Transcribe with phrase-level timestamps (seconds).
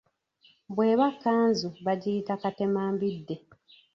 [0.73, 3.35] Bw'eba kkanzu bagiyita katemambidde.